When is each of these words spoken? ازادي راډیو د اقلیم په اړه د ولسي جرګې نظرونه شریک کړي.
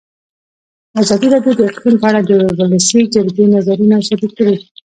ازادي 1.01 1.27
راډیو 1.33 1.53
د 1.57 1.61
اقلیم 1.69 1.95
په 2.01 2.05
اړه 2.09 2.21
د 2.29 2.61
ولسي 2.69 3.01
جرګې 3.13 3.45
نظرونه 3.55 3.95
شریک 4.07 4.31
کړي. 4.37 4.55